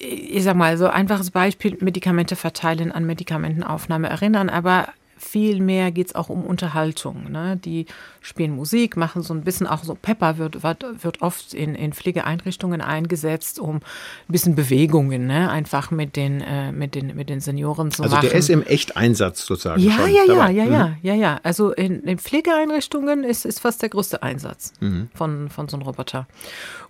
[0.00, 6.14] ich sag mal, so einfaches Beispiel, Medikamente verteilen, an Medikamentenaufnahme erinnern, aber Vielmehr geht es
[6.14, 7.30] auch um Unterhaltung.
[7.30, 7.56] Ne?
[7.56, 7.86] Die
[8.20, 12.80] spielen Musik, machen so ein bisschen auch so Pepper wird, wird oft in, in Pflegeeinrichtungen
[12.80, 13.82] eingesetzt, um ein
[14.28, 15.50] bisschen Bewegungen, ne?
[15.50, 18.26] einfach mit den, äh, mit den, mit den Senioren zu also machen.
[18.26, 19.82] Also der ist im Echteinsatz sozusagen.
[19.82, 20.72] Ja, schon ja, ja, ja, mhm.
[20.72, 21.40] ja, ja, ja.
[21.42, 25.08] Also in, in Pflegeeinrichtungen ist, ist fast der größte Einsatz mhm.
[25.14, 26.26] von, von so einem Roboter.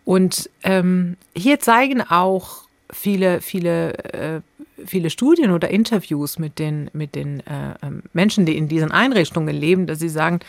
[0.05, 4.41] Und ähm, hier zeigen auch viele, viele, äh,
[4.87, 9.55] viele Studien oder Interviews mit den, mit den äh, ähm, Menschen, die in diesen Einrichtungen
[9.55, 10.41] leben, dass sie sagen,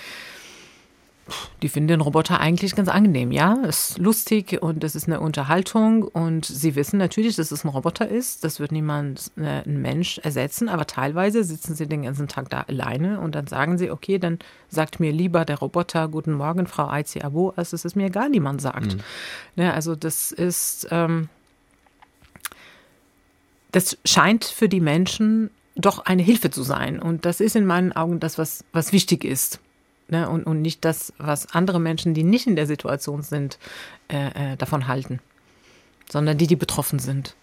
[1.62, 3.58] die finden den Roboter eigentlich ganz angenehm, ja.
[3.68, 7.70] Es ist lustig und es ist eine Unterhaltung und sie wissen natürlich, dass es ein
[7.70, 8.44] Roboter ist.
[8.44, 12.62] Das wird niemand, äh, ein Mensch ersetzen, aber teilweise sitzen sie den ganzen Tag da
[12.62, 14.40] alleine und dann sagen sie, okay, dann
[14.70, 18.30] sagt mir lieber der Roboter Guten Morgen, Frau Aizi Abo, als es ist mir egal,
[18.30, 18.96] niemand sagt.
[18.96, 19.64] Mhm.
[19.64, 21.30] Ja, also das ist, ähm,
[23.72, 27.00] das scheint für die Menschen doch eine Hilfe zu sein.
[27.00, 29.60] Und das ist in meinen Augen das, was, was wichtig ist.
[30.10, 30.28] Ne?
[30.28, 33.60] Und, und nicht das, was andere Menschen, die nicht in der Situation sind,
[34.12, 35.20] äh, äh, davon halten,
[36.10, 37.36] sondern die, die betroffen sind.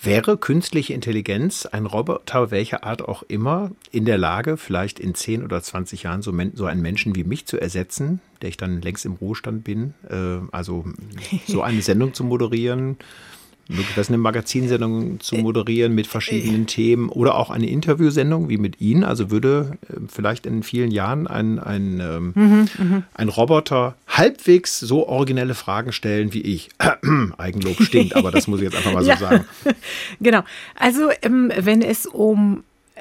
[0.00, 5.42] Wäre künstliche Intelligenz, ein Roboter welcher Art auch immer, in der Lage, vielleicht in 10
[5.42, 9.04] oder 20 Jahren so, so einen Menschen wie mich zu ersetzen, der ich dann längst
[9.04, 10.84] im Ruhestand bin, äh, also
[11.48, 12.96] so eine Sendung zu moderieren,
[13.68, 19.04] möglicherweise eine Magazinsendung zu moderieren mit verschiedenen Themen oder auch eine Interviewsendung wie mit Ihnen.
[19.04, 25.06] Also würde äh, vielleicht in vielen Jahren ein, ein, ähm, mhm, ein Roboter halbwegs so
[25.06, 26.70] originelle Fragen stellen wie ich.
[27.38, 29.16] Eigenlob stinkt, aber das muss ich jetzt einfach mal so ja.
[29.16, 29.44] sagen.
[30.20, 30.42] Genau.
[30.74, 33.00] Also ähm, wenn es um äh,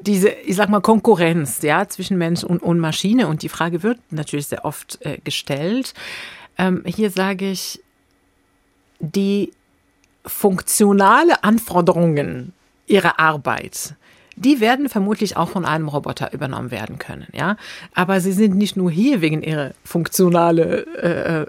[0.00, 3.98] diese, ich sag mal, Konkurrenz, ja, zwischen Mensch und, und Maschine und die Frage wird
[4.10, 5.92] natürlich sehr oft äh, gestellt.
[6.56, 7.80] Ähm, hier sage ich,
[9.00, 9.52] die
[10.26, 12.52] funktionale Anforderungen
[12.86, 13.94] ihrer Arbeit,
[14.36, 17.56] die werden vermutlich auch von einem Roboter übernommen werden können, ja.
[17.94, 20.86] Aber sie sind nicht nur hier wegen ihrer funktionale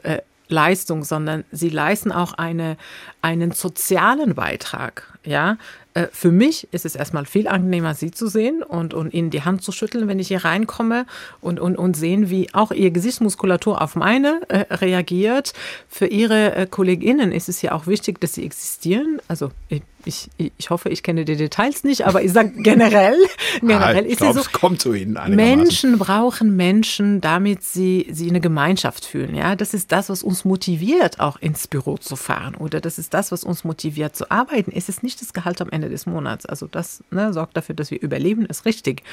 [0.03, 2.77] äh, äh, Leistung, sondern sie leisten auch eine,
[3.21, 5.57] einen sozialen Beitrag, ja.
[5.99, 9.43] Äh, für mich ist es erstmal viel angenehmer, sie zu sehen und, und ihnen die
[9.43, 11.05] Hand zu schütteln, wenn ich hier reinkomme
[11.41, 15.53] und, und, und sehen, wie auch ihre Gesichtsmuskulatur auf meine äh, reagiert.
[15.89, 19.19] Für ihre äh, KollegInnen ist es ja auch wichtig, dass sie existieren.
[19.27, 23.17] Also ich, ich, ich hoffe, ich kenne die Details nicht, aber ich sage generell,
[23.59, 28.29] generell ah, ist glaub, es so, kommt zu Ihnen Menschen brauchen Menschen, damit sie, sie
[28.29, 29.35] eine Gemeinschaft fühlen.
[29.35, 33.13] Ja, das ist das, was uns motiviert, auch ins Büro zu fahren oder das ist
[33.13, 34.71] das, was uns motiviert zu arbeiten.
[34.73, 36.45] Es ist nicht das Gehalt am Ende Des Monats.
[36.45, 39.03] Also das ne, sorgt dafür, dass wir überleben, ist richtig.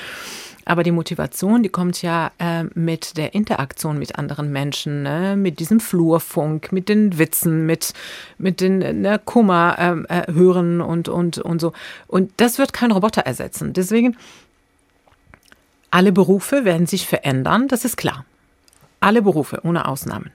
[0.65, 5.37] Aber die Motivation, die kommt ja äh, mit der Interaktion mit anderen Menschen, ne?
[5.37, 7.93] mit diesem Flurfunk, mit den Witzen, mit,
[8.39, 11.73] mit den ne, Kummer ähm, äh, hören und, und, und so.
[12.07, 13.73] Und das wird kein Roboter ersetzen.
[13.73, 14.17] Deswegen,
[15.91, 18.25] alle Berufe werden sich verändern, das ist klar.
[19.01, 20.31] Alle Berufe, ohne Ausnahmen.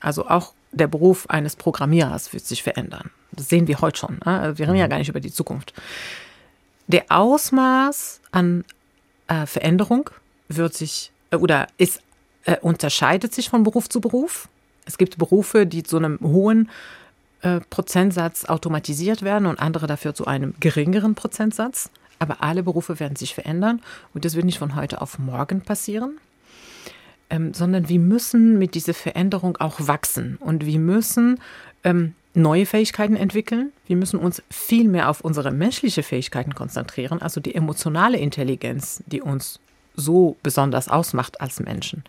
[0.00, 3.10] Also auch der Beruf eines Programmierers wird sich verändern.
[3.36, 4.20] Das sehen wir heute schon.
[4.24, 4.40] Ne?
[4.40, 4.90] Also wir reden ja mhm.
[4.90, 5.72] gar nicht über die Zukunft.
[6.86, 8.64] Der Ausmaß an
[9.28, 10.10] äh, Veränderung
[10.48, 12.00] wird sich äh, oder ist,
[12.44, 14.48] äh, unterscheidet sich von Beruf zu Beruf.
[14.86, 16.70] Es gibt Berufe, die zu einem hohen
[17.40, 21.90] äh, Prozentsatz automatisiert werden und andere dafür zu einem geringeren Prozentsatz.
[22.18, 26.18] Aber alle Berufe werden sich verändern und das wird nicht von heute auf morgen passieren
[27.30, 31.40] ähm, sondern wir müssen mit dieser Veränderung auch wachsen und wir müssen
[31.82, 33.72] ähm, neue Fähigkeiten entwickeln.
[33.86, 39.22] Wir müssen uns viel mehr auf unsere menschliche Fähigkeiten konzentrieren, also die emotionale Intelligenz, die
[39.22, 39.60] uns
[39.94, 42.02] so besonders ausmacht als Menschen.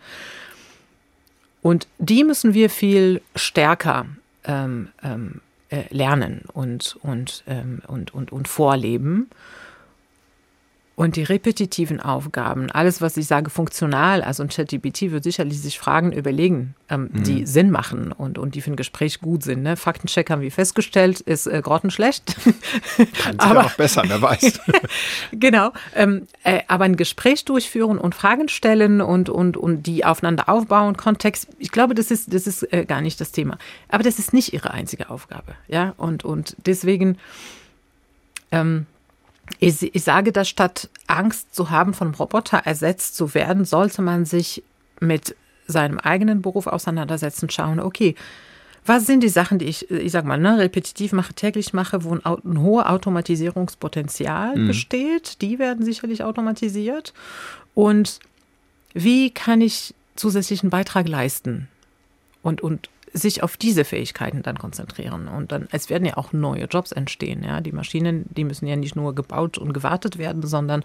[1.62, 4.06] Und die müssen wir viel stärker
[4.44, 9.30] ähm, ähm, äh, lernen und, und, ähm, und, und, und vorleben.
[10.96, 15.78] Und die repetitiven Aufgaben, alles, was ich sage, funktional, also ein ChatGPT wird sicherlich sich
[15.78, 17.22] Fragen überlegen, ähm, mhm.
[17.22, 19.62] die Sinn machen und, und die für ein Gespräch gut sind.
[19.62, 19.76] Ne?
[19.76, 22.34] Faktencheck haben wir festgestellt, ist äh, grottenschlecht.
[23.18, 24.58] Kann aber auch besser, wer weiß.
[25.32, 25.70] genau.
[25.94, 30.96] Ähm, äh, aber ein Gespräch durchführen und Fragen stellen und, und, und die aufeinander aufbauen,
[30.96, 33.58] Kontext, ich glaube, das ist, das ist äh, gar nicht das Thema.
[33.90, 35.56] Aber das ist nicht ihre einzige Aufgabe.
[35.68, 37.18] Ja, und, und deswegen,
[38.50, 38.86] ähm,
[39.58, 44.24] ich, ich sage, dass statt Angst zu haben, von Roboter ersetzt zu werden, sollte man
[44.24, 44.62] sich
[45.00, 48.14] mit seinem eigenen Beruf auseinandersetzen, schauen, okay,
[48.84, 52.14] was sind die Sachen, die ich, ich sag mal, ne, repetitiv mache, täglich mache, wo
[52.14, 54.68] ein, ein hohes Automatisierungspotenzial mhm.
[54.68, 55.42] besteht?
[55.42, 57.12] Die werden sicherlich automatisiert.
[57.74, 58.20] Und
[58.94, 61.68] wie kann ich zusätzlichen Beitrag leisten?
[62.42, 65.28] Und, und sich auf diese Fähigkeiten dann konzentrieren.
[65.28, 67.42] Und dann, es werden ja auch neue Jobs entstehen.
[67.42, 67.60] Ja?
[67.60, 70.84] Die Maschinen, die müssen ja nicht nur gebaut und gewartet werden, sondern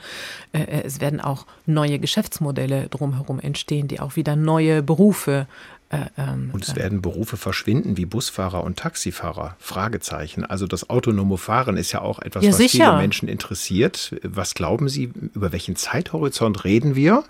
[0.53, 5.47] äh, äh, es werden auch neue Geschäftsmodelle drumherum entstehen, die auch wieder neue Berufe
[5.89, 9.57] äh, ähm, und es werden Berufe verschwinden wie Busfahrer und Taxifahrer?
[9.59, 10.45] Fragezeichen.
[10.45, 12.85] Also das autonome Fahren ist ja auch etwas, ja, was sicher.
[12.85, 14.15] viele Menschen interessiert.
[14.23, 17.25] Was glauben Sie, über welchen Zeithorizont reden wir,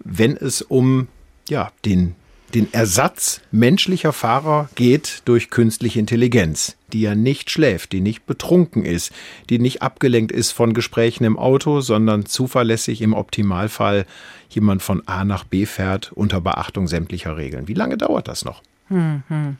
[0.00, 1.06] wenn es um
[1.48, 2.16] ja, den
[2.54, 8.84] den Ersatz menschlicher Fahrer geht durch künstliche Intelligenz, die ja nicht schläft, die nicht betrunken
[8.84, 9.12] ist,
[9.50, 14.06] die nicht abgelenkt ist von Gesprächen im Auto, sondern zuverlässig im Optimalfall
[14.48, 17.66] jemand von A nach B fährt unter Beachtung sämtlicher Regeln.
[17.66, 18.62] Wie lange dauert das noch?
[18.88, 19.56] Hm, hm.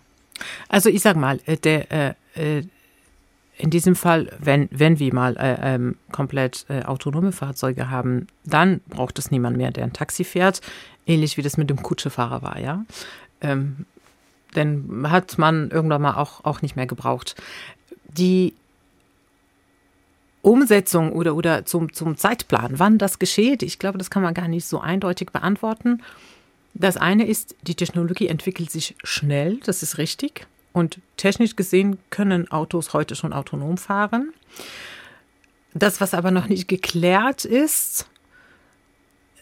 [0.69, 2.63] Also ich sag mal, äh, der, äh, äh,
[3.57, 8.81] in diesem Fall, wenn, wenn wir mal äh, ähm, komplett äh, autonome Fahrzeuge haben, dann
[8.89, 10.61] braucht es niemand mehr, der ein Taxi fährt.
[11.07, 12.85] Ähnlich wie das mit dem Kutschefahrer war, ja.
[13.41, 13.87] Ähm,
[14.57, 17.37] denn hat man irgendwann mal auch, auch nicht mehr gebraucht.
[18.09, 18.55] Die
[20.43, 24.49] Umsetzung oder, oder zum, zum Zeitplan, wann das geschieht, ich glaube, das kann man gar
[24.49, 26.03] nicht so eindeutig beantworten.
[26.75, 30.47] Das eine ist, die Technologie entwickelt sich schnell, das ist richtig.
[30.75, 34.35] Und technisch gesehen können Autos heute schon autonom fahren.
[35.73, 38.07] Das, was aber noch nicht geklärt ist,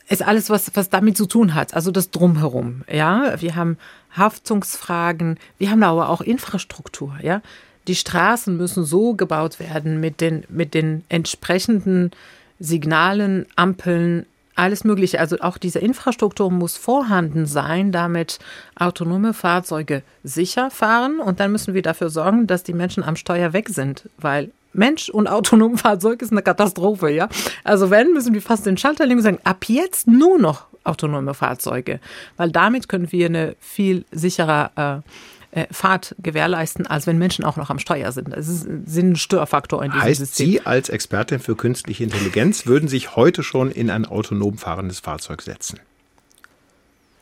[0.09, 2.85] ist alles, was, was damit zu tun hat, also das Drumherum.
[2.91, 3.79] Ja, wir haben
[4.15, 7.17] Haftungsfragen, wir haben aber auch Infrastruktur.
[7.23, 7.41] Ja,
[7.87, 12.11] die Straßen müssen so gebaut werden mit den, mit den entsprechenden
[12.59, 15.21] Signalen, Ampeln, alles Mögliche.
[15.21, 18.39] Also auch diese Infrastruktur muss vorhanden sein, damit
[18.75, 21.21] autonome Fahrzeuge sicher fahren.
[21.21, 25.09] Und dann müssen wir dafür sorgen, dass die Menschen am Steuer weg sind, weil Mensch
[25.11, 27.29] und autonomes Fahrzeug ist eine Katastrophe, ja.
[27.65, 31.35] Also wenn, müssen wir fast den Schalter legen und sagen, ab jetzt nur noch autonome
[31.35, 32.01] Fahrzeuge,
[32.37, 35.09] weil damit können wir eine viel sicherer äh,
[35.53, 38.33] äh Fahrt gewährleisten, als wenn Menschen auch noch am Steuer sind.
[38.33, 40.47] Das ist, sind ein Störfaktor in diesem heißt System.
[40.47, 45.43] Sie als Expertin für künstliche Intelligenz würden sich heute schon in ein autonom fahrendes Fahrzeug
[45.43, 45.79] setzen?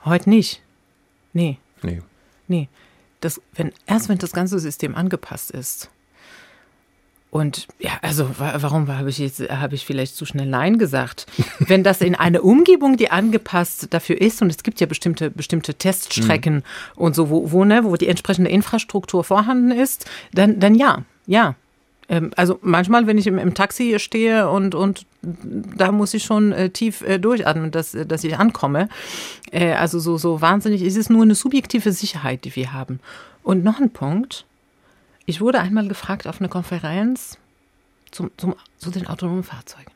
[0.05, 0.62] Heute nicht.
[1.33, 1.59] Nee.
[1.83, 2.01] Nee.
[2.49, 2.68] Nee.
[3.20, 5.91] Das, wenn, erst wenn das ganze System angepasst ist.
[7.31, 11.26] Und ja, also warum habe ich jetzt habe ich vielleicht zu schnell Nein gesagt?
[11.61, 15.74] Wenn das in eine Umgebung, die angepasst dafür ist, und es gibt ja bestimmte bestimmte
[15.74, 16.62] Teststrecken mhm.
[16.97, 21.55] und so, wo, wo, ne, wo die entsprechende Infrastruktur vorhanden ist, dann, dann ja, ja.
[22.09, 26.51] Ähm, also manchmal, wenn ich im, im Taxi stehe und, und da muss ich schon
[26.51, 28.89] äh, tief äh, durchatmen, dass, dass ich ankomme.
[29.53, 32.99] Äh, also so, so wahnsinnig ist es nur eine subjektive Sicherheit, die wir haben.
[33.45, 34.45] Und noch ein Punkt
[35.31, 37.39] ich wurde einmal gefragt auf einer Konferenz
[38.11, 39.93] zum, zum, zu den autonomen Fahrzeugen.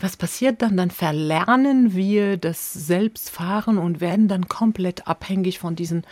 [0.00, 0.76] Was passiert dann?
[0.76, 6.04] Dann verlernen wir das Selbstfahren und werden dann komplett abhängig von diesen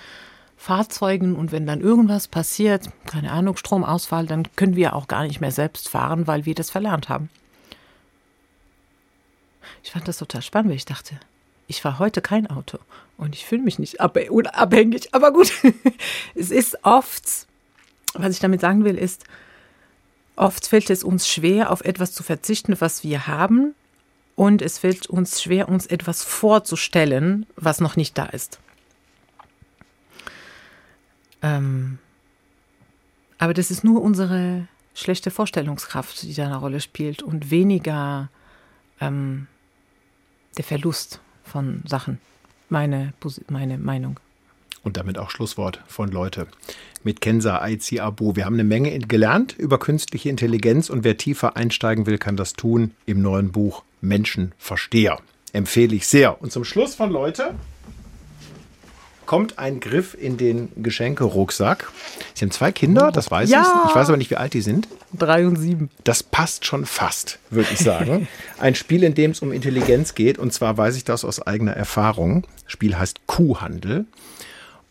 [0.57, 1.35] Fahrzeugen.
[1.35, 5.53] Und wenn dann irgendwas passiert, keine Ahnung, Stromausfall, dann können wir auch gar nicht mehr
[5.53, 7.31] selbst fahren, weil wir das verlernt haben.
[9.83, 11.19] Ich fand das total spannend, weil ich dachte,
[11.67, 12.79] ich fahre heute kein Auto
[13.17, 15.15] und ich fühle mich nicht abhängig.
[15.15, 15.53] Aber gut,
[16.37, 17.50] es ist oft
[18.15, 19.25] was ich damit sagen will, ist,
[20.37, 23.75] oft fällt es uns schwer, auf etwas zu verzichten, was wir haben.
[24.37, 28.59] Und es fällt uns schwer, uns etwas vorzustellen, was noch nicht da ist.
[31.43, 31.99] Ähm,
[33.39, 38.29] aber das ist nur unsere schlechte Vorstellungskraft, die da eine Rolle spielt und weniger
[39.01, 39.47] ähm,
[40.57, 42.19] der Verlust von Sachen.
[42.69, 43.13] Meine,
[43.49, 44.21] meine Meinung.
[44.83, 46.47] Und damit auch Schlusswort von Leute
[47.03, 48.37] mit Kenza Aizi Abu.
[48.37, 52.55] Wir haben eine Menge gelernt über künstliche Intelligenz und wer tiefer einsteigen will, kann das
[52.55, 55.19] tun im neuen Buch Menschenversteher.
[55.53, 56.41] Empfehle ich sehr.
[56.41, 57.55] Und zum Schluss von Leute
[59.31, 61.93] kommt ein Griff in den Geschenkerucksack.
[62.35, 63.63] Sie haben zwei Kinder, das weiß ja.
[63.63, 63.91] ich.
[63.91, 64.89] Ich weiß aber nicht, wie alt die sind.
[65.13, 65.89] Drei und sieben.
[66.03, 68.27] Das passt schon fast, würde ich sagen.
[68.59, 70.39] ein Spiel, in dem es um Intelligenz geht.
[70.39, 72.45] Und zwar weiß ich das aus eigener Erfahrung.
[72.65, 74.07] Das Spiel heißt Kuhhandel.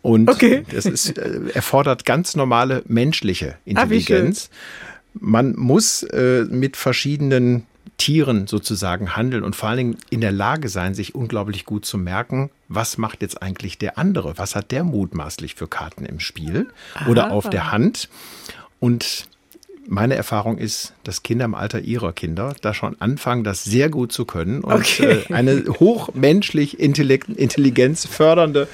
[0.02, 0.64] Und okay.
[0.72, 4.50] das ist, äh, erfordert ganz normale menschliche ah, Intelligenz.
[4.52, 7.66] Ah, Man muss äh, mit verschiedenen
[7.98, 11.98] Tieren sozusagen handeln und vor allen Dingen in der Lage sein, sich unglaublich gut zu
[11.98, 14.38] merken, was macht jetzt eigentlich der andere?
[14.38, 17.10] Was hat der mutmaßlich für Karten im Spiel Aha.
[17.10, 18.08] oder auf der Hand?
[18.80, 19.28] Und
[19.86, 24.14] meine Erfahrung ist, dass Kinder im Alter ihrer Kinder da schon anfangen, das sehr gut
[24.14, 25.24] zu können und okay.
[25.28, 28.70] äh, eine hochmenschlich Intelligenz fördernde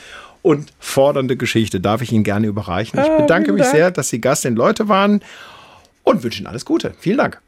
[0.46, 3.00] und fordernde Geschichte darf ich Ihnen gerne überreichen.
[3.00, 5.22] Ich ah, bedanke mich sehr, dass Sie Gast in Leute waren
[6.04, 6.94] und wünsche Ihnen alles Gute.
[7.00, 7.42] Vielen Dank.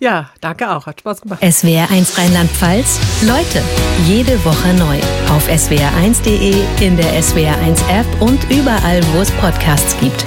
[0.00, 0.86] Ja, danke auch.
[0.86, 1.42] Hat Spaß gemacht.
[1.42, 3.00] SWR1 Rheinland-Pfalz.
[3.26, 3.62] Leute,
[4.06, 4.96] jede Woche neu.
[5.30, 10.24] Auf swr1.de, in der SWR1 App und überall, wo es Podcasts gibt.